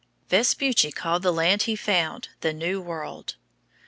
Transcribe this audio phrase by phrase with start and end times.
[0.29, 3.35] Vespucci called the land he found the New World.